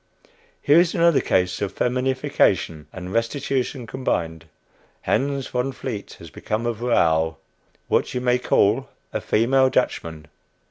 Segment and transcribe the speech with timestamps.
[0.63, 4.45] Here is another case of feminification and restitution combined.
[5.03, 7.35] Hans Von Vleet has become a vrow
[7.87, 10.25] what you may call a female Dutchman!